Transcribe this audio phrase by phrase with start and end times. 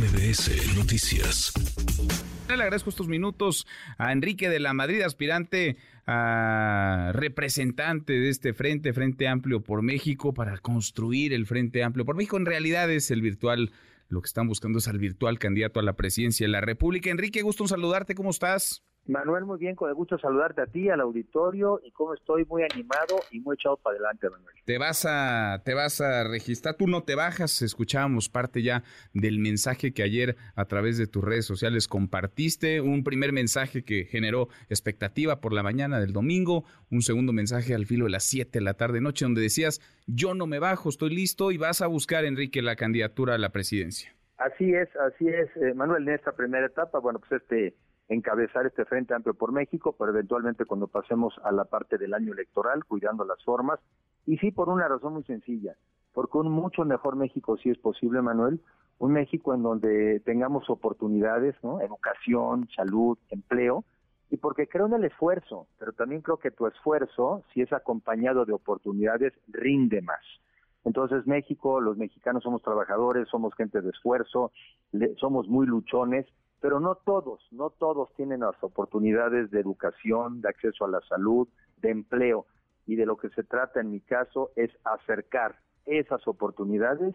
[0.00, 1.52] MBS Noticias.
[2.48, 3.66] Le agradezco estos minutos
[3.98, 5.76] a Enrique de la Madrid, aspirante
[6.06, 12.16] a representante de este Frente, Frente Amplio por México, para construir el Frente Amplio por
[12.16, 12.38] México.
[12.38, 13.72] En realidad es el virtual,
[14.08, 17.10] lo que están buscando es al virtual candidato a la presidencia de la República.
[17.10, 18.82] Enrique, gusto en saludarte, ¿cómo estás?
[19.10, 22.62] Manuel, muy bien, con el gusto saludarte a ti, al auditorio, y cómo estoy muy
[22.62, 24.54] animado y muy echado para adelante, Manuel.
[24.64, 29.38] Te vas a, te vas a registrar, tú no te bajas, escuchábamos parte ya del
[29.38, 34.48] mensaje que ayer a través de tus redes sociales compartiste, un primer mensaje que generó
[34.68, 38.64] expectativa por la mañana del domingo, un segundo mensaje al filo de las 7 de
[38.64, 42.24] la tarde noche, donde decías, yo no me bajo, estoy listo, y vas a buscar,
[42.24, 44.14] Enrique, la candidatura a la presidencia.
[44.38, 47.74] Así es, así es, eh, Manuel, en esta primera etapa, bueno, pues este
[48.10, 52.32] encabezar este Frente Amplio por México, pero eventualmente cuando pasemos a la parte del año
[52.32, 53.78] electoral, cuidando las formas,
[54.26, 55.76] y sí por una razón muy sencilla,
[56.12, 58.60] porque un mucho mejor México sí es posible, Manuel,
[58.98, 61.80] un México en donde tengamos oportunidades, ¿no?
[61.80, 63.84] Educación, salud, empleo,
[64.28, 68.44] y porque creo en el esfuerzo, pero también creo que tu esfuerzo, si es acompañado
[68.44, 70.20] de oportunidades, rinde más.
[70.84, 74.50] Entonces México, los mexicanos somos trabajadores, somos gente de esfuerzo,
[75.18, 76.26] somos muy luchones,
[76.60, 81.48] pero no todos, no todos tienen las oportunidades de educación, de acceso a la salud,
[81.78, 82.46] de empleo.
[82.86, 87.14] Y de lo que se trata en mi caso es acercar esas oportunidades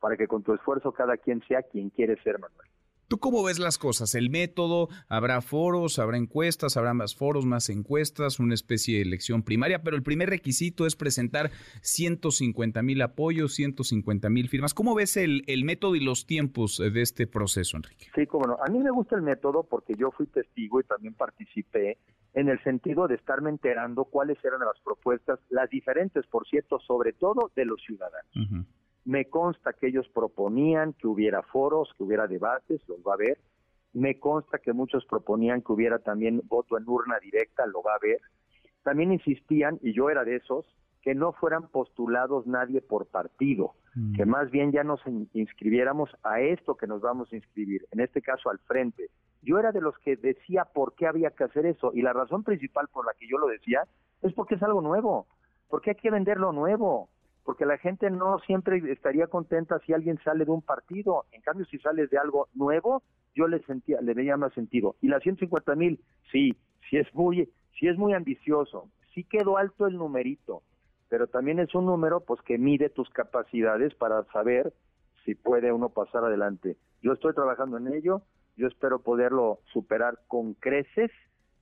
[0.00, 2.69] para que con tu esfuerzo cada quien sea quien quiere ser, Manuel.
[3.10, 4.14] ¿Tú cómo ves las cosas?
[4.14, 4.88] ¿El método?
[5.08, 5.98] ¿Habrá foros?
[5.98, 6.76] ¿Habrá encuestas?
[6.76, 8.38] ¿Habrá más foros, más encuestas?
[8.38, 11.50] Una especie de elección primaria, pero el primer requisito es presentar
[11.82, 14.74] 150 mil apoyos, 150 mil firmas.
[14.74, 18.06] ¿Cómo ves el, el, método y los tiempos de este proceso, Enrique?
[18.14, 18.58] Sí, cómo no.
[18.64, 21.98] A mí me gusta el método porque yo fui testigo y también participé
[22.34, 27.12] en el sentido de estarme enterando cuáles eran las propuestas, las diferentes, por cierto, sobre
[27.12, 28.68] todo de los ciudadanos.
[29.10, 33.38] Me consta que ellos proponían que hubiera foros, que hubiera debates, los va a ver.
[33.92, 37.98] Me consta que muchos proponían que hubiera también voto en urna directa, lo va a
[38.00, 38.20] ver.
[38.84, 40.64] También insistían, y yo era de esos,
[41.02, 44.14] que no fueran postulados nadie por partido, mm.
[44.14, 45.00] que más bien ya nos
[45.32, 49.10] inscribiéramos a esto que nos vamos a inscribir, en este caso al frente.
[49.42, 52.44] Yo era de los que decía por qué había que hacer eso, y la razón
[52.44, 53.88] principal por la que yo lo decía
[54.22, 55.26] es porque es algo nuevo,
[55.68, 57.08] porque hay que vender lo nuevo
[57.44, 61.24] porque la gente no siempre estaría contenta si alguien sale de un partido.
[61.32, 63.02] En cambio, si sales de algo nuevo,
[63.34, 64.96] yo le sentía, le veía más sentido.
[65.00, 66.56] Y las 150 mil, sí,
[66.88, 70.62] sí es muy, sí es muy ambicioso, sí quedó alto el numerito,
[71.08, 74.72] pero también es un número, pues que mide tus capacidades para saber
[75.24, 76.76] si puede uno pasar adelante.
[77.02, 78.22] Yo estoy trabajando en ello,
[78.56, 81.10] yo espero poderlo superar con creces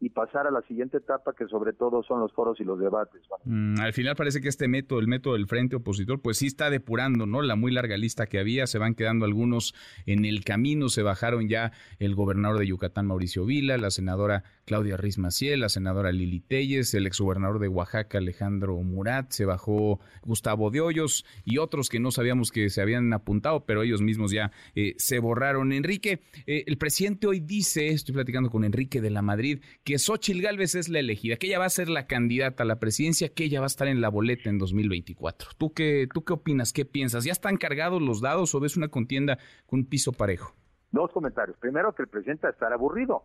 [0.00, 3.20] y pasar a la siguiente etapa que sobre todo son los foros y los debates.
[3.44, 6.70] Mm, al final parece que este método, el método del frente opositor, pues sí está
[6.70, 7.42] depurando, ¿no?
[7.42, 9.74] La muy larga lista que había, se van quedando algunos
[10.06, 14.98] en el camino, se bajaron ya el gobernador de Yucatán, Mauricio Vila, la senadora Claudia
[14.98, 20.70] Riz Maciel, la senadora Lili Telles, el exgobernador de Oaxaca, Alejandro Murat, se bajó Gustavo
[20.70, 24.52] de Hoyos y otros que no sabíamos que se habían apuntado, pero ellos mismos ya
[24.74, 25.72] eh, se borraron.
[25.72, 30.42] Enrique, eh, el presidente hoy dice, estoy platicando con Enrique de la Madrid, que Xochil
[30.42, 33.44] Gálvez es la elegida, que ella va a ser la candidata a la presidencia, que
[33.44, 35.52] ella va a estar en la boleta en 2024.
[35.56, 36.74] ¿Tú qué, tú qué opinas?
[36.74, 37.24] ¿Qué piensas?
[37.24, 40.54] ¿Ya están cargados los dados o ves una contienda con un piso parejo?
[40.90, 41.56] Dos comentarios.
[41.58, 43.24] Primero, que el presidente va a estar aburrido,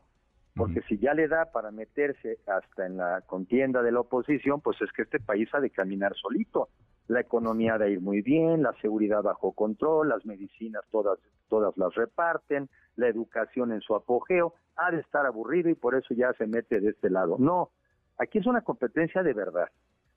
[0.56, 4.82] porque si ya le da para meterse hasta en la contienda de la oposición, pues
[4.82, 6.70] es que este país ha de caminar solito.
[7.08, 11.20] La economía ha de ir muy bien, la seguridad bajo control, las medicinas todas,
[11.50, 16.14] todas las reparten, la educación en su apogeo, ha de estar aburrido y por eso
[16.14, 17.36] ya se mete de este lado.
[17.40, 17.72] No,
[18.18, 19.68] aquí es una competencia de verdad.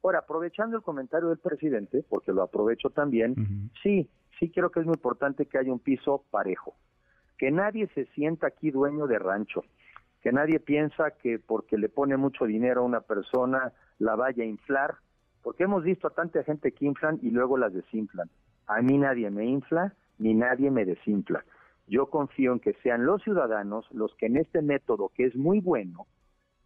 [0.03, 4.09] Ahora, aprovechando el comentario del presidente, porque lo aprovecho también, sí,
[4.39, 6.77] sí creo que es muy importante que haya un piso parejo,
[7.39, 9.65] que nadie se sienta aquí dueño de rancho,
[10.27, 14.47] que nadie piensa que porque le pone mucho dinero a una persona la vaya a
[14.49, 14.97] inflar,
[15.41, 18.29] porque hemos visto a tanta gente que inflan y luego las desinflan.
[18.67, 21.45] A mí nadie me infla ni nadie me desinfla.
[21.87, 25.61] Yo confío en que sean los ciudadanos los que en este método, que es muy
[25.61, 26.09] bueno,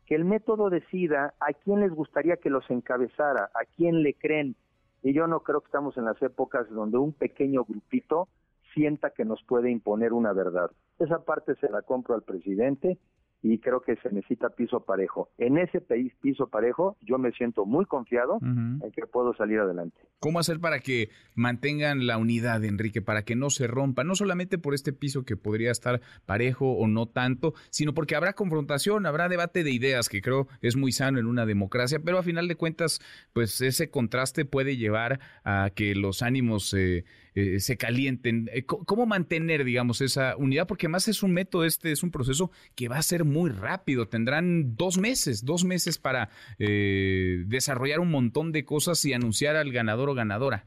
[0.06, 4.56] que el método decida a quién les gustaría que los encabezara, a quién le creen.
[5.02, 8.26] Y yo no creo que estamos en las épocas donde un pequeño grupito
[8.72, 10.70] sienta que nos puede imponer una verdad.
[10.98, 12.96] Esa parte se la compro al presidente
[13.42, 15.30] y creo que se necesita piso parejo.
[15.38, 19.96] En ese país piso parejo yo me siento muy confiado en que puedo salir adelante.
[20.18, 24.58] ¿Cómo hacer para que mantengan la unidad, Enrique, para que no se rompa, no solamente
[24.58, 29.28] por este piso que podría estar parejo o no tanto, sino porque habrá confrontación, habrá
[29.28, 32.56] debate de ideas que creo es muy sano en una democracia, pero a final de
[32.56, 33.00] cuentas,
[33.32, 37.04] pues ese contraste puede llevar a que los ánimos eh,
[37.34, 38.48] se calienten.
[38.52, 40.66] Eh, ¿Cómo mantener, digamos, esa unidad?
[40.66, 44.08] Porque más es un método, este es un proceso que va a ser muy rápido.
[44.08, 50.10] Tendrán dos meses, dos meses para desarrollar un montón de cosas y anunciar al ganador
[50.10, 50.66] o ganadora.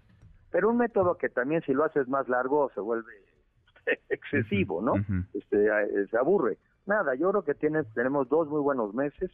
[0.52, 3.12] Pero un método que también si lo haces más largo se vuelve
[4.10, 4.94] excesivo, ¿no?
[5.34, 5.68] este,
[6.10, 6.58] se aburre.
[6.86, 9.32] Nada, yo creo que tienes, tenemos dos muy buenos meses.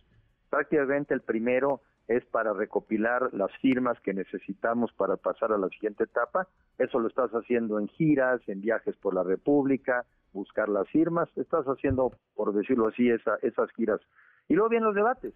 [0.49, 6.05] Prácticamente el primero es para recopilar las firmas que necesitamos para pasar a la siguiente
[6.05, 6.47] etapa.
[6.79, 11.29] Eso lo estás haciendo en giras, en viajes por la República, buscar las firmas.
[11.37, 14.01] Estás haciendo, por decirlo así, esa, esas giras.
[14.47, 15.35] Y luego vienen los debates.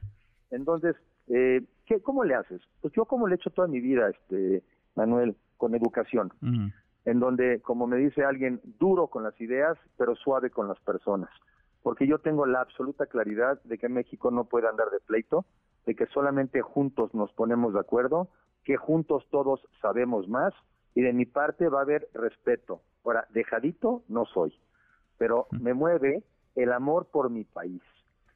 [0.50, 0.96] Entonces,
[1.28, 2.60] eh, ¿qué, ¿cómo le haces?
[2.82, 4.64] Pues yo como le he hecho toda mi vida, este
[4.96, 6.34] Manuel, con educación.
[7.06, 11.30] En donde, como me dice alguien, duro con las ideas, pero suave con las personas
[11.84, 15.46] porque yo tengo la absoluta claridad de que México no puede andar de pleito,
[15.86, 18.30] de que solamente juntos nos ponemos de acuerdo,
[18.64, 20.54] que juntos todos sabemos más
[20.96, 22.82] y de mi parte va a haber respeto.
[23.04, 24.54] Ahora, dejadito no soy,
[25.18, 26.24] pero me mueve
[26.56, 27.82] el amor por mi país.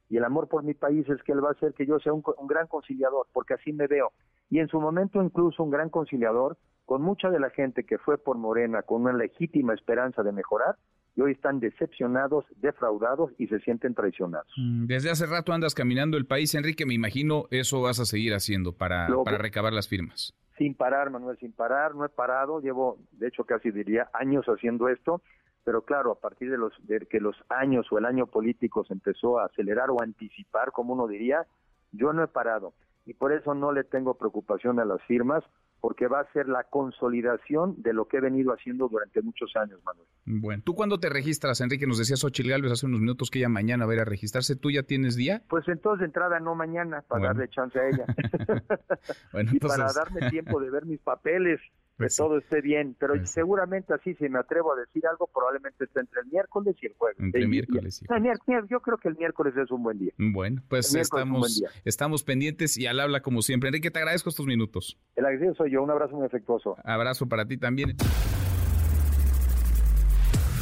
[0.10, 2.14] Y el amor por mi país es que él va a hacer que yo sea
[2.14, 4.12] un, un gran conciliador, porque así me veo.
[4.50, 8.18] Y en su momento incluso un gran conciliador con mucha de la gente que fue
[8.18, 10.78] por Morena con una legítima esperanza de mejorar,
[11.18, 14.48] y hoy están decepcionados, defraudados y se sienten traicionados.
[14.56, 18.36] Mm, desde hace rato andas caminando el país, Enrique, me imagino eso vas a seguir
[18.36, 20.36] haciendo para, para recabar las firmas.
[20.60, 24.90] Sin parar, Manuel, sin parar, no he parado, llevo, de hecho, casi diría años haciendo
[24.90, 25.24] esto,
[25.64, 28.94] pero claro, a partir de, los, de que los años o el año político se
[28.94, 31.48] empezó a acelerar o anticipar, como uno diría,
[31.92, 32.74] yo no he parado
[33.08, 35.44] y por eso no le tengo preocupación a las firmas,
[35.80, 39.80] porque va a ser la consolidación de lo que he venido haciendo durante muchos años,
[39.86, 40.08] Manuel.
[40.26, 41.88] Bueno, ¿tú cuándo te registras, Enrique?
[41.88, 44.56] Nos decía Xochitl Gálvez hace unos minutos que ella mañana va a ir a registrarse.
[44.56, 45.44] ¿Tú ya tienes día?
[45.48, 48.06] Pues entonces de entrada no mañana, para darle chance a ella.
[49.32, 51.60] bueno, y para darme tiempo de ver mis papeles,
[51.98, 52.96] que pues todo esté bien.
[53.00, 56.76] Pero pues seguramente así, si me atrevo a decir algo, probablemente esté entre el miércoles
[56.82, 57.20] y el jueves.
[57.20, 60.14] Entre el miércoles y el Yo creo que el miércoles es un buen día.
[60.18, 63.70] Bueno, pues estamos, estamos pendientes y al habla como siempre.
[63.70, 65.00] Enrique, te agradezco estos minutos.
[65.16, 65.82] El agradecido soy yo.
[65.82, 66.78] Un abrazo muy afectuoso.
[66.84, 67.96] Abrazo para ti también.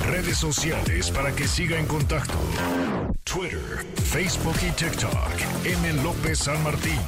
[0.09, 2.37] Redes sociales para que siga en contacto:
[3.23, 3.59] Twitter,
[3.95, 5.65] Facebook y TikTok.
[5.65, 6.03] M.
[6.03, 6.99] López San Martín.